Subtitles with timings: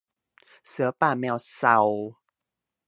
[0.67, 1.77] เสือป่าแมวเซา